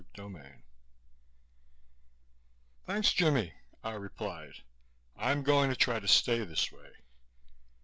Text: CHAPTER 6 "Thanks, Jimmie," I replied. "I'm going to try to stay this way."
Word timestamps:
CHAPTER 0.15 0.33
6 0.33 0.55
"Thanks, 2.87 3.13
Jimmie," 3.13 3.53
I 3.83 3.91
replied. 3.91 4.63
"I'm 5.15 5.43
going 5.43 5.69
to 5.69 5.75
try 5.75 5.99
to 5.99 6.07
stay 6.07 6.43
this 6.43 6.71
way." 6.71 6.89